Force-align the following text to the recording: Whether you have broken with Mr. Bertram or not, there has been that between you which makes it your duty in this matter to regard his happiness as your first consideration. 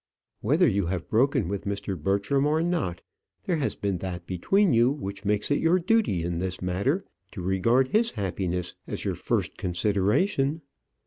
Whether 0.39 0.67
you 0.67 0.87
have 0.87 1.11
broken 1.11 1.47
with 1.47 1.65
Mr. 1.65 1.95
Bertram 1.95 2.47
or 2.47 2.63
not, 2.63 3.03
there 3.43 3.57
has 3.57 3.75
been 3.75 3.99
that 3.99 4.25
between 4.25 4.73
you 4.73 4.89
which 4.89 5.25
makes 5.25 5.51
it 5.51 5.59
your 5.59 5.77
duty 5.77 6.23
in 6.23 6.39
this 6.39 6.59
matter 6.59 7.05
to 7.33 7.41
regard 7.43 7.89
his 7.89 8.13
happiness 8.13 8.73
as 8.87 9.05
your 9.05 9.13
first 9.13 9.57
consideration. 9.59 10.61